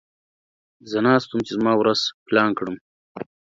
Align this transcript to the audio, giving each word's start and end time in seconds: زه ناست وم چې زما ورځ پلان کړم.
زه 0.89 0.97
ناست 1.05 1.27
وم 1.29 1.41
چې 1.47 1.51
زما 1.57 1.73
ورځ 1.77 1.99
پلان 2.27 2.49
کړم. 2.57 2.75